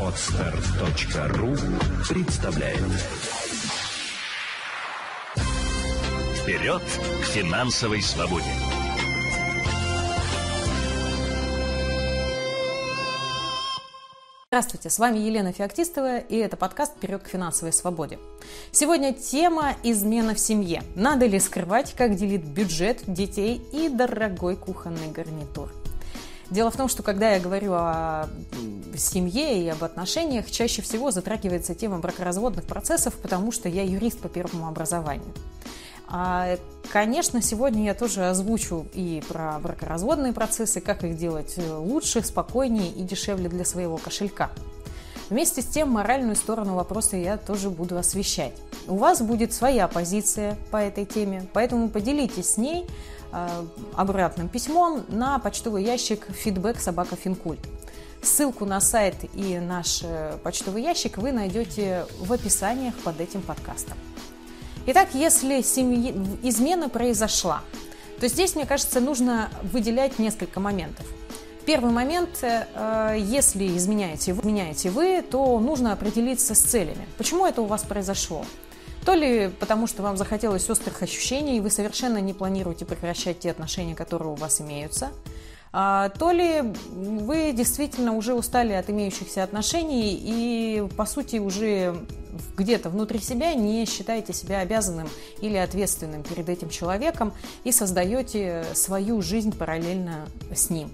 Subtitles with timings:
[0.00, 1.54] Отстар.ру
[2.08, 2.80] представляет
[6.42, 8.44] Вперед к финансовой свободе!
[14.48, 18.18] Здравствуйте, с вами Елена Феоктистова, и это подкаст «Вперед к финансовой свободе».
[18.72, 20.82] Сегодня тема «Измена в семье».
[20.96, 25.70] Надо ли скрывать, как делит бюджет детей и дорогой кухонный гарнитур?
[26.52, 28.28] Дело в том, что когда я говорю о
[28.94, 34.28] семье и об отношениях, чаще всего затрагивается тема бракоразводных процессов, потому что я юрист по
[34.28, 35.32] первому образованию.
[36.08, 36.58] А,
[36.92, 42.90] конечно, сегодня я тоже озвучу и про бракоразводные процессы, как их делать э, лучше, спокойнее
[42.92, 44.50] и дешевле для своего кошелька.
[45.30, 48.52] Вместе с тем моральную сторону вопроса я тоже буду освещать.
[48.86, 52.84] У вас будет своя позиция по этой теме, поэтому поделитесь с ней
[53.94, 57.60] обратным письмом на почтовый ящик feedback собака Финкульт.
[58.22, 63.98] Ссылку на сайт и наш э, почтовый ящик вы найдете в описаниях под этим подкастом.
[64.86, 67.62] Итак, если семьи, измена произошла,
[68.20, 71.04] то здесь, мне кажется, нужно выделять несколько моментов.
[71.66, 77.08] Первый момент, э, если изменяете, изменяете вы, то нужно определиться с целями.
[77.18, 78.44] Почему это у вас произошло?
[79.04, 83.50] То ли потому, что вам захотелось острых ощущений, и вы совершенно не планируете прекращать те
[83.50, 85.10] отношения, которые у вас имеются–
[85.74, 91.96] а, то ли вы действительно уже устали от имеющихся отношений и, по сути, уже
[92.56, 95.08] где-то внутри себя не считаете себя обязанным
[95.40, 97.32] или ответственным перед этим человеком
[97.64, 100.90] и создаете свою жизнь параллельно с ним.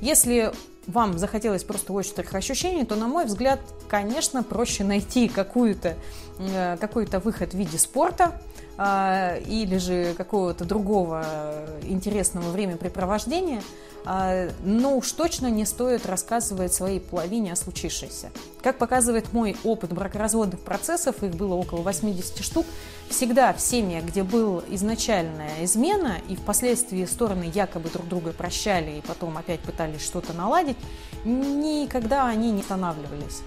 [0.00, 0.52] Если
[0.86, 5.96] вам захотелось просто острых ощущений, то, на мой взгляд, конечно, проще найти какую-то,
[6.38, 8.40] э, какой-то выход в виде спорта,
[8.78, 11.24] или же какого-то другого
[11.82, 13.62] интересного времяпрепровождения,
[14.08, 18.30] а, но уж точно не стоит рассказывать своей половине о случившемся.
[18.62, 22.66] Как показывает мой опыт бракоразводных процессов, их было около 80 штук,
[23.08, 29.00] всегда в семьях, где была изначальная измена, и впоследствии стороны якобы друг друга прощали и
[29.00, 30.76] потом опять пытались что-то наладить,
[31.24, 33.42] никогда они не останавливались.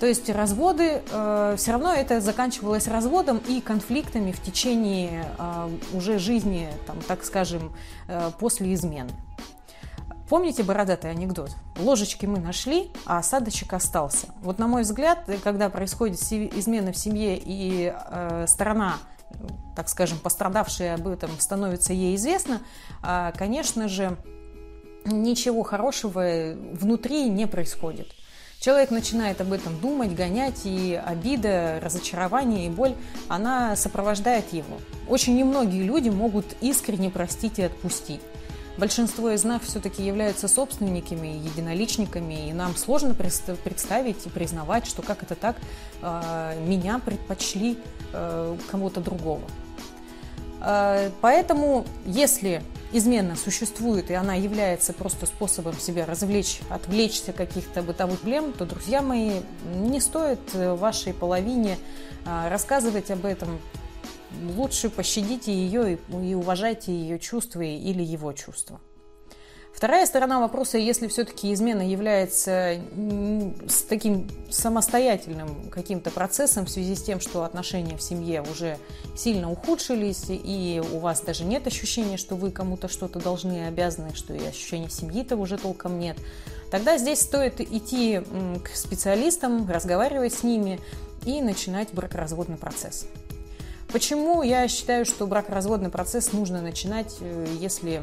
[0.00, 6.18] То есть разводы, э, все равно это заканчивалось разводом и конфликтами в течение э, уже
[6.18, 7.74] жизни, там, так скажем,
[8.08, 9.10] э, после измены.
[10.28, 11.50] Помните бородатый анекдот?
[11.78, 14.28] Ложечки мы нашли, а осадочек остался.
[14.40, 18.96] Вот на мой взгляд, когда происходит измена в семье и э, сторона
[19.74, 22.60] так скажем, пострадавшая об этом становится ей известно,
[23.02, 24.16] э, конечно же,
[25.04, 28.08] ничего хорошего внутри не происходит.
[28.64, 32.94] Человек начинает об этом думать, гонять, и обида, разочарование и боль,
[33.28, 34.78] она сопровождает его.
[35.06, 38.22] Очень немногие люди могут искренне простить и отпустить.
[38.78, 45.22] Большинство из нас все-таки являются собственниками, единоличниками, и нам сложно представить и признавать, что как
[45.22, 45.56] это так,
[46.00, 47.76] а, меня предпочли
[48.14, 49.42] а, кому-то другого.
[50.62, 52.62] А, поэтому, если
[52.96, 58.64] измена существует, и она является просто способом себя развлечь, отвлечься от каких-то бытовых проблем, то,
[58.64, 59.40] друзья мои,
[59.74, 61.76] не стоит э, вашей половине
[62.24, 63.60] а, рассказывать об этом.
[64.56, 68.80] Лучше пощадите ее и уважайте ее чувства или его чувства.
[69.74, 72.80] Вторая сторона вопроса, если все-таки измена является
[73.68, 78.78] с таким самостоятельным каким-то процессом в связи с тем, что отношения в семье уже
[79.16, 84.32] сильно ухудшились, и у вас даже нет ощущения, что вы кому-то что-то должны обязаны, что
[84.32, 86.16] и ощущения семьи-то уже толком нет,
[86.70, 88.22] тогда здесь стоит идти
[88.62, 90.78] к специалистам, разговаривать с ними
[91.26, 93.08] и начинать бракоразводный процесс.
[93.88, 98.02] Почему я считаю, что бракоразводный процесс нужно начинать, э, если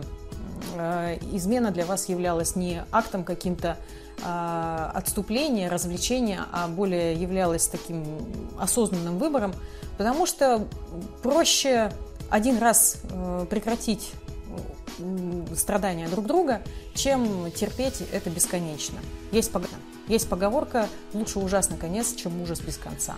[1.31, 3.77] измена для вас являлась не актом каким-то
[4.23, 8.05] э, отступления, развлечения, а более являлась таким
[8.59, 9.53] осознанным выбором,
[9.97, 10.67] потому что
[11.21, 11.91] проще
[12.29, 14.11] один раз э, прекратить
[15.55, 16.61] страдания друг друга,
[16.93, 18.99] чем терпеть это бесконечно.
[19.31, 19.51] Есть,
[20.07, 23.15] есть поговорка «лучше ужасный конец, чем ужас без конца».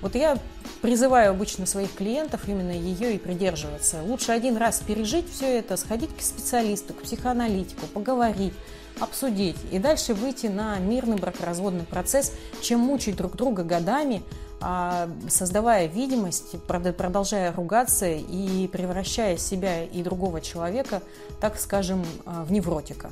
[0.00, 0.38] Вот я
[0.80, 4.02] призываю обычно своих клиентов именно ее и придерживаться.
[4.02, 8.54] Лучше один раз пережить все это, сходить к специалисту, к психоаналитику, поговорить,
[9.00, 14.22] обсудить и дальше выйти на мирный бракоразводный процесс, чем мучить друг друга годами,
[14.60, 21.02] а, создавая видимость, продолжая ругаться и превращая себя и другого человека,
[21.40, 23.10] так скажем, а, в невротика.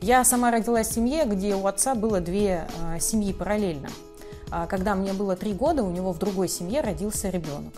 [0.00, 3.88] Я сама родилась в семье, где у отца было две а, семьи параллельно–
[4.66, 7.72] когда мне было три года, у него в другой семье родился ребенок.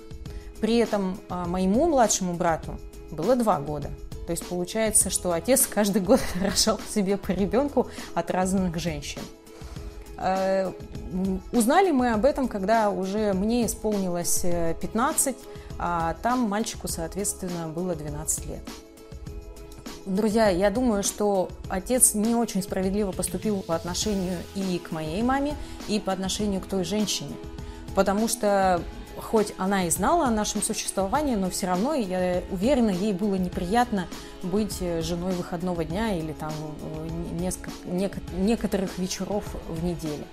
[0.61, 2.79] При этом а, моему младшему брату
[3.11, 3.91] было два года.
[4.27, 9.23] То есть получается, что отец каждый год рожал себе по ребенку от разных женщин.
[10.19, 10.71] Э,
[11.51, 15.37] узнали мы об этом, когда уже мне исполнилось 15,
[15.79, 18.63] а там мальчику, соответственно, было 12 лет.
[20.07, 25.55] Друзья, я думаю, что отец не очень справедливо поступил по отношению и к моей маме,
[25.89, 27.35] и по отношению к той женщине.
[27.95, 28.81] Потому что
[29.19, 34.07] хоть она и знала о нашем существовании, но все равно, я уверена, ей было неприятно
[34.43, 36.53] быть женой выходного дня или там
[37.39, 37.71] несколько,
[38.39, 40.25] некоторых вечеров в неделю.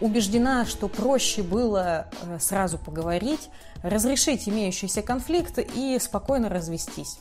[0.00, 3.50] Убеждена, что проще было э, сразу поговорить,
[3.82, 7.18] разрешить имеющийся конфликт и спокойно развестись.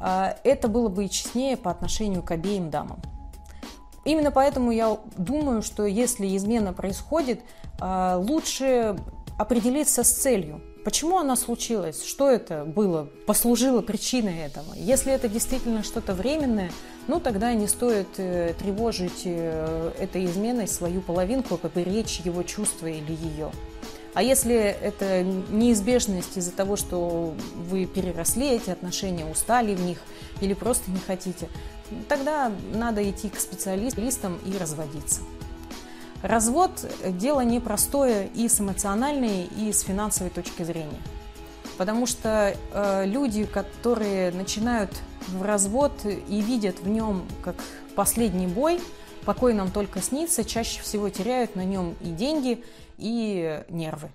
[0.00, 3.00] А, это было бы и честнее по отношению к обеим дамам.
[4.04, 7.42] Именно поэтому я думаю, что если измена происходит,
[7.80, 8.96] а, лучше
[9.38, 10.62] определиться с целью.
[10.84, 12.04] Почему она случилась?
[12.04, 13.10] Что это было?
[13.26, 14.72] Послужило причиной этого?
[14.74, 16.70] Если это действительно что-то временное,
[17.06, 23.12] ну тогда не стоит э, тревожить э, этой изменой свою половинку, поберечь его чувства или
[23.12, 23.50] ее.
[24.12, 29.98] А если это неизбежность из-за того, что вы переросли эти отношения, устали в них
[30.40, 31.48] или просто не хотите,
[32.08, 35.20] тогда надо идти к специалистам и разводиться.
[36.22, 36.70] Развод–
[37.04, 41.00] дело непростое и с эмоциональной, и с финансовой точки зрения.
[41.78, 44.90] Потому что э, люди, которые начинают
[45.28, 47.56] в развод и видят в нем как
[47.94, 48.80] последний бой,
[49.24, 52.64] покой нам только снится, чаще всего теряют на нем и деньги,
[52.98, 54.10] и нервы.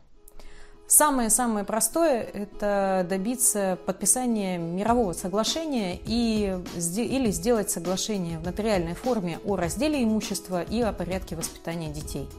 [0.88, 6.60] Самое-самое простое– это добиться подписания мирового соглашения и,
[6.96, 12.30] или сделать соглашение в нотариальной форме о разделе имущества и о порядке воспитания детей.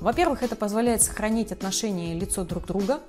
[0.00, 3.00] Во-первых, это позволяет сохранить отношения лицо друг друга.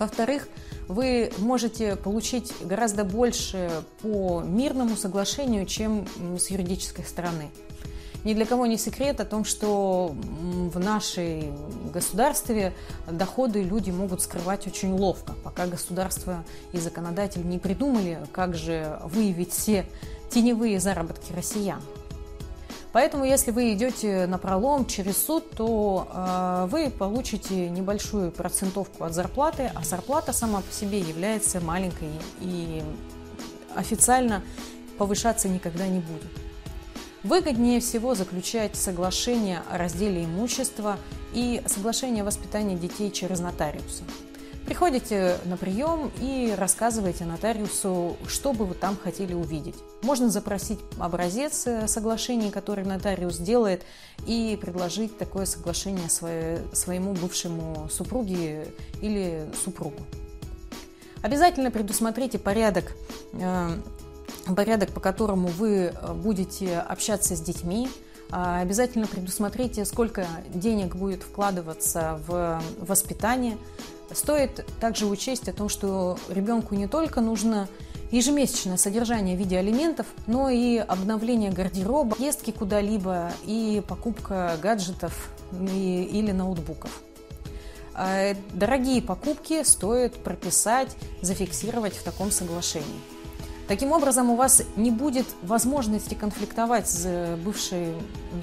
[0.00, 0.48] Во-вторых,
[0.88, 3.70] вы можете получить гораздо больше
[4.02, 7.50] по мирному соглашению, чем с юридической стороны.
[8.24, 11.52] Ни для кого не секрет о том, что в нашей
[11.92, 12.72] государстве
[13.10, 19.52] доходы люди могут скрывать очень ловко, пока государство и законодатель не придумали, как же выявить
[19.52, 19.86] все
[20.30, 21.80] теневые заработки россиян.
[22.92, 29.14] Поэтому, если вы идете на пролом через суд, то э, вы получите небольшую процентовку от
[29.14, 32.10] зарплаты, а зарплата сама по себе является маленькой
[32.40, 32.82] и
[33.74, 34.42] официально
[34.98, 36.41] повышаться никогда не будет.
[37.24, 40.98] Выгоднее всего заключать соглашение о разделе имущества
[41.32, 44.02] и соглашение о воспитании детей через нотариуса.
[44.66, 49.74] Приходите на прием и рассказываете нотариусу, что бы вы там хотели увидеть.
[50.02, 53.82] Можно запросить образец соглашений, который нотариус делает,
[54.26, 58.68] и предложить такое соглашение своему бывшему супруге
[59.00, 60.00] или супругу.
[61.22, 62.96] Обязательно предусмотрите порядок
[63.34, 63.70] э,
[64.56, 67.88] порядок, по которому вы э, будете общаться с детьми.
[68.30, 73.58] А, обязательно предусмотрите, сколько денег будет вкладываться в воспитание.
[74.12, 77.68] Стоит также учесть о том, что ребенку не только нужно
[78.10, 86.30] ежемесячное содержание в виде алиментов, но и обновление гардероба, поездки куда-либо и покупка гаджетов или
[86.30, 87.02] ноутбуков.
[87.94, 93.00] А, дорогие покупки стоит прописать, зафиксировать в таком соглашении.
[93.72, 97.94] Таким образом, у вас не будет возможности конфликтовать с бывшей,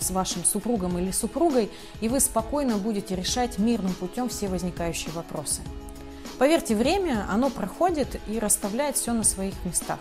[0.02, 1.70] с вашим супругом или супругой,
[2.02, 5.62] и вы спокойно будете решать мирным путем все возникающие вопросы.
[6.40, 10.00] Поверьте, время, оно проходит и расставляет все на своих местах.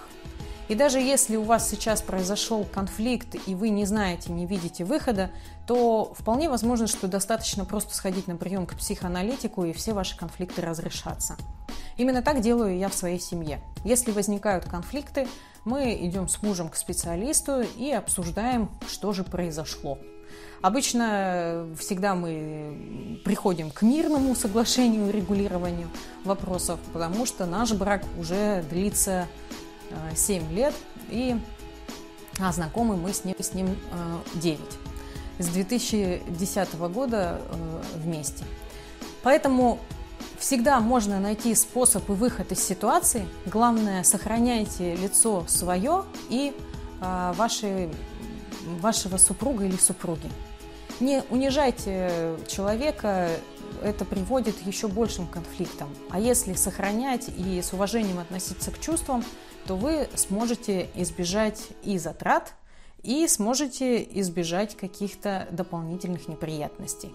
[0.69, 5.31] И даже если у вас сейчас произошел конфликт, и вы не знаете, не видите выхода,
[5.67, 10.63] то вполне возможно, что достаточно просто сходить на прием к психоаналитику, и все ваши конфликты
[10.63, 11.37] разрешатся.
[11.99, 13.61] Именно так делаю я в своей семье.
[13.85, 15.27] Если возникают конфликты,
[15.65, 19.99] мы идем с мужем к специалисту и обсуждаем, что же произошло.
[20.63, 25.89] Обычно всегда мы приходим к мирному соглашению, регулированию
[26.25, 29.27] вопросов, потому что наш брак уже длится
[30.15, 30.75] 7 э, лет,
[31.11, 31.37] и
[32.41, 33.77] а знакомы мы с ним, с ним
[34.35, 34.61] 9.
[35.39, 38.45] С 2010 года э, вместе.
[39.23, 39.81] Поэтому
[40.39, 43.29] Всегда можно найти способ и выход из ситуации.
[43.45, 46.55] Главное, сохраняйте лицо свое и
[47.01, 47.91] э, ваши,
[48.81, 50.31] вашего супруга или супруги.
[51.01, 53.31] Не унижайте человека,
[53.83, 55.89] это приводит еще большим конфликтам.
[56.11, 59.25] А если сохранять и с уважением относиться к чувствам,
[59.67, 62.55] то вы сможете избежать и затрат,
[63.03, 67.13] и сможете избежать каких-то дополнительных неприятностей.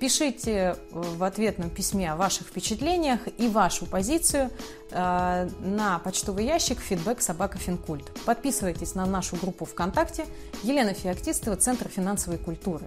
[0.00, 4.50] Пишите в ответном письме о ваших впечатлениях и вашу позицию
[4.90, 8.10] э, на почтовый ящик feedback собака Финкульт.
[8.24, 10.26] Подписывайтесь на нашу группу ВКонтакте
[10.62, 12.86] Елена Феоктистова, Центр финансовой культуры.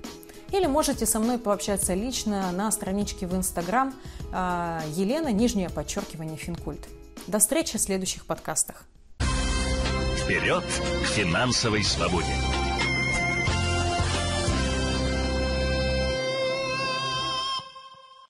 [0.51, 3.93] Или можете со мной пообщаться лично на страничке в Инстаграм
[4.31, 6.87] э, Елена, нижнее подчеркивание Финкульт.
[7.27, 8.85] До встречи в следующих подкастах.
[10.17, 10.63] Вперед
[11.03, 12.56] к финансовой свободе!